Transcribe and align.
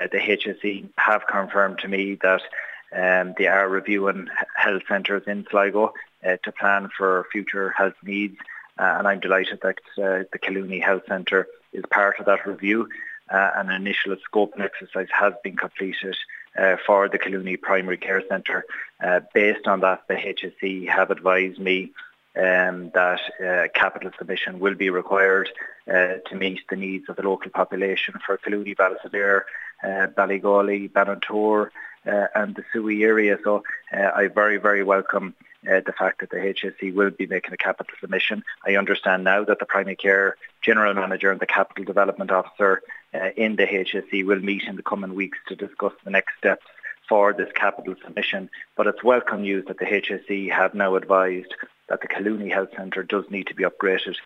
Uh, 0.00 0.06
the 0.10 0.18
HSE 0.18 0.88
have 0.96 1.26
confirmed 1.26 1.78
to 1.80 1.88
me 1.88 2.18
that 2.22 2.42
um, 2.96 3.34
they 3.36 3.46
are 3.46 3.68
reviewing 3.68 4.28
health 4.56 4.82
centres 4.88 5.22
in 5.26 5.46
Sligo 5.50 5.92
uh, 6.26 6.36
to 6.42 6.52
plan 6.52 6.88
for 6.96 7.26
future 7.30 7.70
health 7.70 7.94
needs. 8.02 8.36
Uh, 8.78 8.94
and 8.98 9.06
I'm 9.06 9.20
delighted 9.20 9.60
that 9.62 9.78
uh, 9.98 10.24
the 10.32 10.38
Collooney 10.38 10.82
Health 10.82 11.02
Centre 11.06 11.46
is 11.72 11.84
part 11.90 12.18
of 12.18 12.26
that 12.26 12.46
review. 12.46 12.88
Uh, 13.30 13.50
an 13.56 13.70
initial 13.70 14.16
scoping 14.16 14.60
exercise 14.60 15.08
has 15.12 15.34
been 15.44 15.56
completed 15.56 16.16
for 16.84 17.08
the 17.08 17.18
Collooney 17.18 17.60
Primary 17.60 17.96
Care 17.96 18.22
Centre. 18.28 18.64
Based 19.32 19.68
on 19.68 19.80
that, 19.80 20.02
the 20.08 20.14
HSE 20.14 20.88
have 20.88 21.10
advised 21.10 21.58
me 21.58 21.92
um, 22.36 22.90
that 22.94 23.20
uh, 23.44 23.68
capital 23.74 24.10
submission 24.18 24.60
will 24.60 24.74
be 24.74 24.90
required 24.90 25.50
uh, 25.88 26.14
to 26.26 26.34
meet 26.36 26.60
the 26.68 26.76
needs 26.76 27.08
of 27.08 27.16
the 27.16 27.22
local 27.22 27.50
population 27.50 28.14
for 28.24 28.38
Collooney, 28.38 28.76
Ballysadare, 28.76 29.42
uh, 29.82 30.06
Ballygawley, 30.16 30.90
Ballintogher 30.90 31.70
uh, 32.06 32.26
and 32.34 32.54
the 32.54 32.64
Sooey 32.72 33.02
area. 33.02 33.38
So 33.42 33.64
uh, 33.92 34.10
I 34.14 34.28
very, 34.28 34.58
very 34.58 34.84
welcome 34.84 35.34
uh, 35.68 35.80
the 35.84 35.92
fact 35.92 36.20
that 36.20 36.30
the 36.30 36.36
HSE 36.36 36.94
will 36.94 37.10
be 37.10 37.26
making 37.26 37.52
a 37.52 37.56
capital 37.56 37.94
submission. 38.00 38.44
I 38.66 38.76
understand 38.76 39.24
now 39.24 39.44
that 39.44 39.58
the 39.58 39.66
primary 39.66 39.96
care 39.96 40.36
general 40.62 40.94
manager 40.94 41.30
and 41.30 41.40
the 41.40 41.46
capital 41.46 41.84
development 41.84 42.30
officer 42.30 42.82
in 43.36 43.56
the 43.56 43.66
HSE 43.66 44.24
will 44.24 44.38
meet 44.38 44.62
in 44.62 44.76
the 44.76 44.82
coming 44.82 45.14
weeks 45.14 45.38
to 45.48 45.56
discuss 45.56 45.92
the 46.04 46.10
next 46.10 46.36
steps 46.38 46.64
for 47.08 47.32
this 47.32 47.50
capital 47.54 47.96
submission. 48.04 48.48
But 48.76 48.86
it's 48.86 49.02
welcome 49.02 49.42
news 49.42 49.64
that 49.66 49.78
the 49.78 49.84
HSE 49.84 50.52
have 50.52 50.74
now 50.74 50.94
advised 50.94 51.52
that 51.90 52.00
the 52.00 52.08
Collooney 52.08 52.50
Health 52.50 52.70
Centre 52.74 53.02
does 53.02 53.24
need 53.30 53.48
to 53.48 53.54
be 53.54 53.64
upgraded 53.64 54.16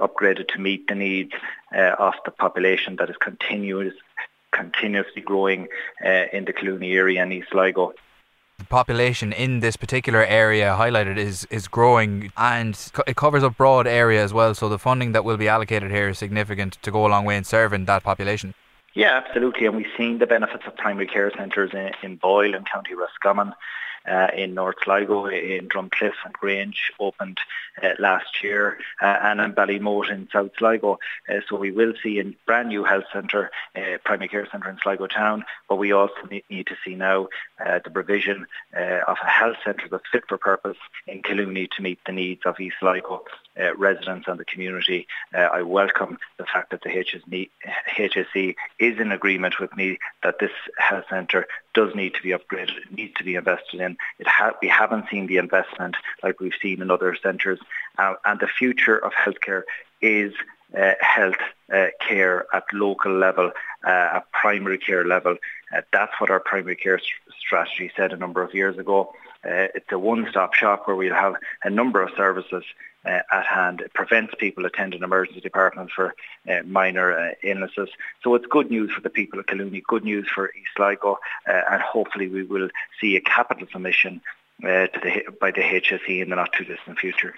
upgraded 0.00 0.48
to 0.48 0.58
meet 0.58 0.88
the 0.88 0.94
needs 0.94 1.32
uh, 1.74 1.94
of 1.98 2.14
the 2.24 2.30
population 2.30 2.96
that 2.96 3.08
is 3.08 3.16
continuous, 3.16 3.94
continuously 4.50 5.22
growing 5.22 5.68
uh, 6.04 6.24
in 6.32 6.44
the 6.44 6.52
Collooney 6.52 6.94
area 6.94 7.22
and 7.22 7.32
East 7.32 7.48
Sligo. 7.52 7.94
The 8.58 8.64
population 8.64 9.32
in 9.32 9.60
this 9.60 9.76
particular 9.76 10.24
area 10.24 10.76
highlighted 10.78 11.16
is 11.16 11.44
is 11.50 11.66
growing 11.66 12.32
and 12.36 12.72
it 13.06 13.16
covers 13.16 13.42
a 13.42 13.50
broad 13.50 13.86
area 13.86 14.22
as 14.22 14.32
well. 14.32 14.54
So 14.54 14.68
the 14.68 14.78
funding 14.78 15.12
that 15.12 15.24
will 15.24 15.36
be 15.36 15.48
allocated 15.48 15.90
here 15.90 16.08
is 16.08 16.18
significant 16.18 16.78
to 16.82 16.90
go 16.90 17.06
a 17.06 17.08
long 17.08 17.24
way 17.24 17.36
in 17.36 17.44
serving 17.44 17.84
that 17.86 18.04
population. 18.04 18.54
Yeah 18.94 19.20
absolutely. 19.24 19.66
And 19.66 19.76
we've 19.76 19.94
seen 19.96 20.18
the 20.18 20.26
benefits 20.26 20.64
of 20.68 20.76
primary 20.76 21.08
care 21.08 21.32
centres 21.36 21.72
in, 21.72 21.90
in 22.04 22.16
Boyle 22.16 22.54
and 22.54 22.64
County 22.68 22.94
Roscommon 22.94 23.54
uh, 24.06 24.28
in 24.36 24.54
North 24.54 24.76
Sligo, 24.84 25.26
in 25.26 25.68
Drumcliff 25.68 26.14
and 26.24 26.32
Grange 26.32 26.92
opened 26.98 27.38
uh, 27.82 27.90
last 27.98 28.42
year, 28.42 28.78
uh, 29.00 29.18
and 29.22 29.40
in 29.40 29.52
Ballymote 29.52 30.10
in 30.10 30.28
South 30.32 30.50
Sligo. 30.58 30.98
Uh, 31.28 31.40
so 31.48 31.56
we 31.56 31.70
will 31.70 31.94
see 32.02 32.18
a 32.20 32.24
brand 32.46 32.68
new 32.68 32.84
health 32.84 33.04
centre, 33.12 33.50
uh, 33.76 33.98
primary 34.04 34.28
care 34.28 34.48
centre 34.50 34.68
in 34.68 34.78
Sligo 34.82 35.06
town, 35.06 35.44
but 35.68 35.76
we 35.76 35.92
also 35.92 36.14
need 36.50 36.66
to 36.66 36.76
see 36.84 36.94
now 36.94 37.28
the 37.58 37.90
provision 37.90 38.46
of 38.74 39.16
a 39.22 39.28
health 39.28 39.56
centre 39.64 39.88
that's 39.90 40.08
fit 40.10 40.24
for 40.28 40.38
purpose 40.38 40.76
in 41.06 41.22
Collooney 41.22 41.68
to 41.70 41.82
meet 41.82 41.98
the 42.06 42.12
needs 42.12 42.42
of 42.44 42.60
East 42.60 42.76
Sligo 42.80 43.24
residents 43.76 44.26
and 44.28 44.38
the 44.38 44.44
community. 44.44 45.06
I 45.32 45.62
welcome 45.62 46.18
the 46.38 46.44
fact 46.44 46.70
that 46.70 46.82
the 46.82 46.90
HSE, 46.90 47.50
HSE 47.96 48.54
is 48.78 48.98
in 48.98 49.12
agreement 49.12 49.60
with 49.60 49.74
me 49.76 49.98
that 50.22 50.38
this 50.38 50.50
health 50.78 51.04
centre 51.08 51.46
does 51.74 51.94
need 51.94 52.14
to 52.14 52.22
be 52.22 52.30
upgraded, 52.30 52.90
needs 52.90 53.14
to 53.14 53.24
be 53.24 53.34
invested 53.34 53.80
in. 53.80 53.93
Ha- 54.26 54.54
we 54.60 54.68
haven't 54.68 55.06
seen 55.10 55.26
the 55.26 55.38
investment 55.38 55.96
like 56.22 56.40
we've 56.40 56.52
seen 56.60 56.82
in 56.82 56.90
other 56.90 57.16
centres, 57.22 57.60
uh, 57.98 58.14
and 58.24 58.40
the 58.40 58.46
future 58.46 58.98
of 58.98 59.12
healthcare 59.12 59.62
is 60.00 60.32
uh, 60.78 60.92
health 61.00 61.36
uh, 61.72 61.86
care 62.00 62.46
at 62.52 62.64
local 62.72 63.12
level, 63.12 63.52
uh, 63.86 64.16
at 64.16 64.30
primary 64.32 64.78
care 64.78 65.04
level. 65.04 65.36
Uh, 65.74 65.80
that's 65.92 66.12
what 66.20 66.30
our 66.30 66.40
primary 66.40 66.76
care 66.76 66.98
st- 66.98 67.38
strategy 67.38 67.90
said 67.96 68.12
a 68.12 68.16
number 68.16 68.42
of 68.42 68.54
years 68.54 68.78
ago. 68.78 69.12
Uh, 69.44 69.68
it's 69.74 69.92
a 69.92 69.98
one-stop 69.98 70.54
shop 70.54 70.86
where 70.86 70.96
we'll 70.96 71.14
have 71.14 71.34
a 71.62 71.70
number 71.70 72.02
of 72.02 72.10
services 72.16 72.64
uh, 73.04 73.20
at 73.32 73.46
hand. 73.46 73.80
It 73.80 73.92
prevents 73.94 74.34
people 74.38 74.64
attending 74.66 75.02
emergency 75.02 75.40
departments 75.40 75.92
for 75.92 76.14
uh, 76.48 76.62
minor 76.64 77.12
uh, 77.12 77.34
illnesses. 77.42 77.88
So 78.22 78.34
it's 78.34 78.46
good 78.46 78.70
news 78.70 78.90
for 78.92 79.00
the 79.00 79.10
people 79.10 79.38
of 79.38 79.46
Collooney, 79.46 79.82
good 79.82 80.04
news 80.04 80.28
for 80.34 80.50
East 80.50 80.70
Sligo, 80.76 81.18
uh, 81.48 81.62
and 81.70 81.82
hopefully 81.82 82.28
we 82.28 82.42
will 82.42 82.68
see 83.00 83.16
a 83.16 83.20
capital 83.20 83.66
submission 83.70 84.20
uh, 84.62 84.86
the, 85.02 85.24
by 85.40 85.50
the 85.50 85.60
HSE 85.60 86.22
in 86.22 86.30
the 86.30 86.36
not 86.36 86.52
too 86.52 86.64
distant 86.64 86.98
future. 86.98 87.34